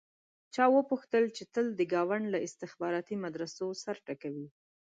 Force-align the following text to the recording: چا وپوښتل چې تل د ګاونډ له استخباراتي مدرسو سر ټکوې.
چا 0.53 0.63
وپوښتل 0.75 1.23
چې 1.35 1.43
تل 1.53 1.65
د 1.75 1.81
ګاونډ 1.93 2.25
له 2.33 2.39
استخباراتي 2.47 3.15
مدرسو 3.23 3.65
سر 3.83 3.97
ټکوې. 4.05 4.47